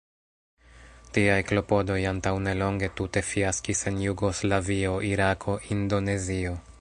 Tiaj 1.17 1.35
klopodoj 1.51 1.97
antaŭ 2.13 2.33
nelonge 2.47 2.89
tute 3.01 3.25
fiaskis 3.33 3.85
en 3.93 4.03
Jugoslavio, 4.07 4.97
Irako, 5.13 5.59
Indonezio. 5.77 6.61